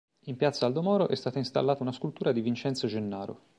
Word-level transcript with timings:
In 0.25 0.35
Piazza 0.35 0.65
Aldo 0.65 0.81
Moro, 0.81 1.09
è 1.09 1.15
stata 1.15 1.37
installata 1.37 1.83
una 1.83 1.91
scultura 1.91 2.31
di 2.31 2.41
Vincenzo 2.41 2.87
Gennaro. 2.87 3.49